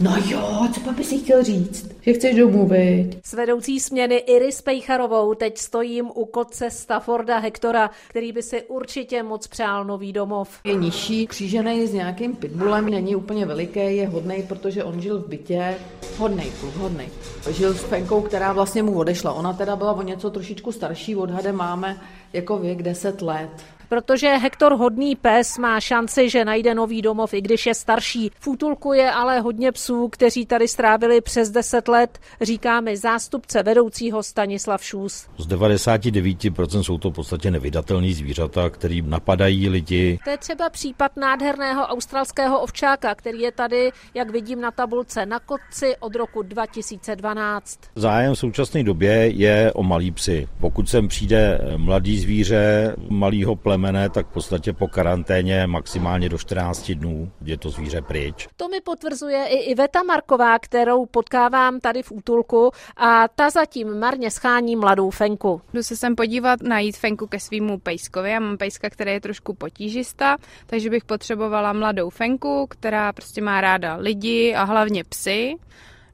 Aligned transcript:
No 0.00 0.16
jo, 0.28 0.68
co 0.74 0.92
by 0.92 1.04
si 1.04 1.18
chtěl 1.18 1.44
říct? 1.44 1.90
Že 2.00 2.12
chceš 2.12 2.36
domů, 2.36 2.68
viď? 2.68 3.18
S 3.24 3.32
vedoucí 3.32 3.80
směny 3.80 4.14
Iris 4.14 4.62
Pejcharovou 4.62 5.34
teď 5.34 5.58
stojím 5.58 6.10
u 6.14 6.24
kotce 6.24 6.70
Stafforda 6.70 7.38
Hektora, 7.38 7.90
který 8.08 8.32
by 8.32 8.42
si 8.42 8.62
určitě 8.62 9.22
moc 9.22 9.46
přál 9.46 9.84
nový 9.84 10.12
domov. 10.12 10.60
Je 10.64 10.74
nižší, 10.74 11.26
křížený 11.26 11.86
s 11.86 11.92
nějakým 11.92 12.36
pitbullem, 12.36 12.90
není 12.90 13.16
úplně 13.16 13.46
veliký, 13.46 13.96
je 13.96 14.08
hodnej, 14.08 14.42
protože 14.42 14.84
on 14.84 15.00
žil 15.00 15.18
v 15.18 15.28
bytě. 15.28 15.74
Hodnej, 16.16 16.52
kluk, 16.60 16.76
hodnej. 16.76 17.08
Žil 17.50 17.74
s 17.74 17.82
Fenkou, 17.82 18.20
která 18.20 18.52
vlastně 18.52 18.82
mu 18.82 18.98
odešla. 18.98 19.32
Ona 19.32 19.52
teda 19.52 19.76
byla 19.76 19.92
o 19.92 20.02
něco 20.02 20.30
trošičku 20.30 20.72
starší, 20.72 21.16
odhadem 21.16 21.56
máme 21.56 22.00
jako 22.32 22.58
věk 22.58 22.82
10 22.82 23.22
let 23.22 23.50
protože 23.90 24.28
Hektor 24.28 24.72
hodný 24.72 25.16
pes 25.16 25.58
má 25.58 25.80
šanci, 25.80 26.30
že 26.30 26.44
najde 26.44 26.74
nový 26.74 27.02
domov, 27.02 27.34
i 27.34 27.40
když 27.40 27.66
je 27.66 27.74
starší. 27.74 28.30
V 28.40 28.48
útulku 28.48 28.92
je 28.92 29.10
ale 29.10 29.40
hodně 29.40 29.72
psů, 29.72 30.08
kteří 30.08 30.46
tady 30.46 30.68
strávili 30.68 31.20
přes 31.20 31.50
10 31.50 31.88
let, 31.88 32.18
říká 32.40 32.80
mi 32.80 32.96
zástupce 32.96 33.62
vedoucího 33.62 34.22
Stanislav 34.22 34.84
Šus. 34.84 35.26
Z 35.38 35.48
99% 35.48 36.82
jsou 36.82 36.98
to 36.98 37.10
v 37.10 37.14
podstatě 37.14 37.50
nevydatelný 37.50 38.12
zvířata, 38.14 38.70
který 38.70 39.02
napadají 39.02 39.68
lidi. 39.68 40.18
To 40.24 40.30
je 40.30 40.38
třeba 40.38 40.70
případ 40.70 41.16
nádherného 41.16 41.82
australského 41.86 42.60
ovčáka, 42.60 43.14
který 43.14 43.40
je 43.40 43.52
tady, 43.52 43.90
jak 44.14 44.30
vidím 44.30 44.60
na 44.60 44.70
tabulce, 44.70 45.26
na 45.26 45.38
kotci 45.38 45.96
od 46.00 46.14
roku 46.14 46.42
2012. 46.42 47.80
Zájem 47.94 48.34
v 48.34 48.38
současné 48.38 48.82
době 48.82 49.12
je 49.26 49.72
o 49.72 49.82
malý 49.82 50.10
psy. 50.10 50.48
Pokud 50.60 50.88
sem 50.88 51.08
přijde 51.08 51.60
mladý 51.76 52.18
zvíře, 52.18 52.94
malýho 53.08 53.56
pleme, 53.56 53.79
plemene, 53.80 54.10
tak 54.10 54.26
v 54.26 54.32
podstatě 54.32 54.72
po 54.72 54.88
karanténě 54.88 55.66
maximálně 55.66 56.28
do 56.28 56.38
14 56.38 56.90
dnů 56.90 57.32
je 57.44 57.58
to 57.58 57.70
zvíře 57.70 58.02
pryč. 58.02 58.48
To 58.56 58.68
mi 58.68 58.80
potvrzuje 58.80 59.46
i 59.46 59.56
Iveta 59.56 60.02
Marková, 60.02 60.58
kterou 60.58 61.06
potkávám 61.06 61.80
tady 61.80 62.02
v 62.02 62.12
útulku 62.12 62.70
a 62.96 63.28
ta 63.28 63.50
zatím 63.50 63.98
marně 63.98 64.30
schání 64.30 64.76
mladou 64.76 65.10
Fenku. 65.10 65.62
Jdu 65.74 65.82
se 65.82 65.96
sem 65.96 66.16
podívat 66.16 66.62
najít 66.62 66.96
Fenku 66.96 67.26
ke 67.26 67.40
svýmu 67.40 67.78
pejskovi. 67.78 68.30
Já 68.30 68.40
mám 68.40 68.56
pejska, 68.56 68.90
který 68.90 69.12
je 69.12 69.20
trošku 69.20 69.54
potížista, 69.54 70.36
takže 70.66 70.90
bych 70.90 71.04
potřebovala 71.04 71.72
mladou 71.72 72.10
Fenku, 72.10 72.66
která 72.70 73.12
prostě 73.12 73.42
má 73.42 73.60
ráda 73.60 73.96
lidi 73.96 74.54
a 74.54 74.64
hlavně 74.64 75.04
psy 75.04 75.56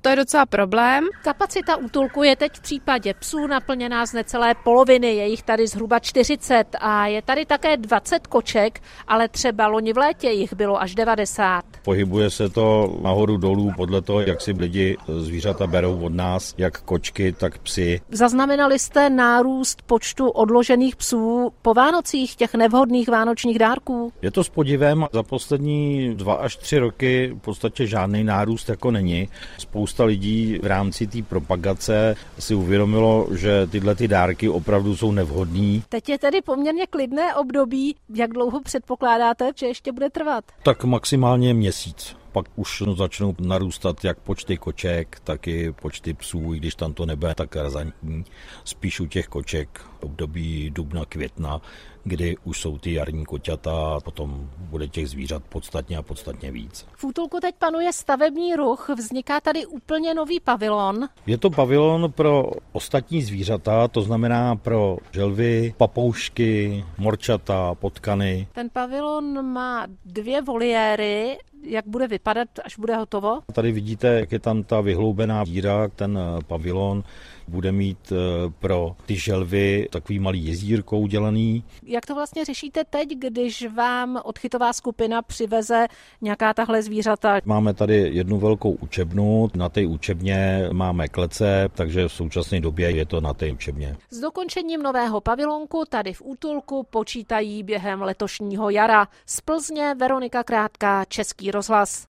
to 0.06 0.10
je 0.10 0.16
docela 0.16 0.46
problém. 0.46 1.04
Kapacita 1.22 1.76
útulku 1.76 2.22
je 2.22 2.36
teď 2.36 2.52
v 2.52 2.60
případě 2.60 3.14
psů 3.14 3.46
naplněná 3.46 4.06
z 4.06 4.12
necelé 4.12 4.54
poloviny, 4.64 5.14
je 5.14 5.28
jich 5.28 5.42
tady 5.42 5.66
zhruba 5.66 5.98
40 5.98 6.64
a 6.80 7.06
je 7.06 7.22
tady 7.22 7.46
také 7.46 7.76
20 7.76 8.26
koček, 8.26 8.82
ale 9.08 9.28
třeba 9.28 9.66
loni 9.66 9.92
v 9.92 9.98
létě 9.98 10.28
jich 10.28 10.52
bylo 10.52 10.82
až 10.82 10.94
90. 10.94 11.64
Pohybuje 11.84 12.30
se 12.30 12.48
to 12.48 12.98
nahoru 13.02 13.36
dolů 13.36 13.72
podle 13.76 14.02
toho, 14.02 14.20
jak 14.20 14.40
si 14.40 14.52
lidi 14.52 14.96
zvířata 15.18 15.66
berou 15.66 16.00
od 16.00 16.14
nás, 16.14 16.54
jak 16.58 16.80
kočky, 16.80 17.32
tak 17.32 17.58
psy. 17.58 18.00
Zaznamenali 18.10 18.78
jste 18.78 19.10
nárůst 19.10 19.82
počtu 19.82 20.28
odložených 20.28 20.96
psů 20.96 21.52
po 21.62 21.74
Vánocích, 21.74 22.36
těch 22.36 22.54
nevhodných 22.54 23.08
vánočních 23.08 23.58
dárků? 23.58 24.12
Je 24.22 24.30
to 24.30 24.44
s 24.44 24.48
podivem, 24.48 25.06
za 25.12 25.22
poslední 25.22 26.14
dva 26.14 26.34
až 26.34 26.56
tři 26.56 26.78
roky 26.78 27.32
v 27.34 27.40
podstatě 27.40 27.86
žádný 27.86 28.24
nárůst 28.24 28.68
jako 28.68 28.90
není. 28.90 29.28
Spousta 29.58 29.95
spousta 29.96 30.04
lidí 30.04 30.58
v 30.62 30.66
rámci 30.66 31.06
té 31.06 31.22
propagace 31.22 32.14
si 32.38 32.54
uvědomilo, 32.54 33.28
že 33.34 33.66
tyhle 33.66 33.94
ty 33.94 34.08
dárky 34.08 34.48
opravdu 34.48 34.96
jsou 34.96 35.12
nevhodné. 35.12 35.80
Teď 35.88 36.08
je 36.08 36.18
tedy 36.18 36.42
poměrně 36.42 36.86
klidné 36.86 37.34
období. 37.34 37.96
Jak 38.14 38.30
dlouho 38.30 38.60
předpokládáte, 38.60 39.50
že 39.56 39.66
ještě 39.66 39.92
bude 39.92 40.10
trvat? 40.10 40.44
Tak 40.62 40.84
maximálně 40.84 41.54
měsíc 41.54 42.16
pak 42.36 42.46
už 42.56 42.82
začnou 42.94 43.34
narůstat 43.40 44.04
jak 44.04 44.18
počty 44.18 44.56
koček, 44.56 45.20
tak 45.24 45.48
i 45.48 45.72
počty 45.72 46.14
psů, 46.14 46.54
i 46.54 46.58
když 46.58 46.74
tam 46.74 46.92
to 46.92 47.06
nebude 47.06 47.34
tak 47.34 47.56
razantní. 47.56 48.24
Spíš 48.64 49.00
u 49.00 49.06
těch 49.06 49.28
koček 49.28 49.80
období 50.00 50.70
dubna, 50.70 51.04
května, 51.04 51.60
kdy 52.04 52.36
už 52.44 52.60
jsou 52.60 52.78
ty 52.78 52.92
jarní 52.92 53.24
koťata 53.24 53.94
a 53.96 54.00
potom 54.00 54.50
bude 54.58 54.88
těch 54.88 55.08
zvířat 55.08 55.42
podstatně 55.48 55.96
a 55.96 56.02
podstatně 56.02 56.52
víc. 56.52 56.86
V 56.96 57.04
útulku 57.04 57.40
teď 57.40 57.54
panuje 57.58 57.92
stavební 57.92 58.56
ruch, 58.56 58.88
vzniká 58.98 59.40
tady 59.40 59.66
úplně 59.66 60.14
nový 60.14 60.40
pavilon. 60.40 61.08
Je 61.26 61.38
to 61.38 61.50
pavilon 61.50 62.12
pro 62.12 62.50
ostatní 62.72 63.22
zvířata, 63.22 63.88
to 63.88 64.02
znamená 64.02 64.56
pro 64.56 64.98
želvy, 65.10 65.74
papoušky, 65.76 66.84
morčata, 66.98 67.74
potkany. 67.74 68.48
Ten 68.52 68.70
pavilon 68.70 69.52
má 69.52 69.86
dvě 70.04 70.42
voliéry, 70.42 71.38
jak 71.66 71.86
bude 71.86 72.08
vypadat, 72.08 72.48
až 72.64 72.78
bude 72.78 72.96
hotovo? 72.96 73.40
Tady 73.52 73.72
vidíte, 73.72 74.08
jak 74.08 74.32
je 74.32 74.38
tam 74.38 74.62
ta 74.62 74.80
vyhloubená 74.80 75.44
díra, 75.44 75.88
ten 75.88 76.18
pavilon 76.46 77.04
bude 77.48 77.72
mít 77.72 78.12
eh, 78.12 78.16
pro 78.58 78.96
ty 79.06 79.16
želvy 79.16 79.88
takový 79.90 80.18
malý 80.18 80.46
jezírko 80.46 80.98
udělaný. 80.98 81.64
Jak 81.82 82.06
to 82.06 82.14
vlastně 82.14 82.44
řešíte 82.44 82.84
teď, 82.84 83.08
když 83.08 83.66
vám 83.74 84.20
odchytová 84.24 84.72
skupina 84.72 85.22
přiveze 85.22 85.86
nějaká 86.20 86.54
tahle 86.54 86.82
zvířata? 86.82 87.40
Máme 87.44 87.74
tady 87.74 87.94
jednu 87.94 88.38
velkou 88.38 88.70
učebnu, 88.70 89.50
na 89.54 89.68
té 89.68 89.86
učebně 89.86 90.68
máme 90.72 91.08
klece, 91.08 91.68
takže 91.74 92.08
v 92.08 92.12
současné 92.12 92.60
době 92.60 92.90
je 92.90 93.06
to 93.06 93.20
na 93.20 93.34
té 93.34 93.52
učebně. 93.52 93.96
S 94.10 94.20
dokončením 94.20 94.82
nového 94.82 95.20
pavilonku 95.20 95.84
tady 95.88 96.12
v 96.12 96.22
útulku 96.24 96.86
počítají 96.90 97.62
během 97.62 98.02
letošního 98.02 98.70
jara. 98.70 99.08
Z 99.26 99.40
Plzně 99.40 99.94
Veronika 99.94 100.44
Krátká, 100.44 101.04
Český 101.04 101.50
rozhlas. 101.50 102.04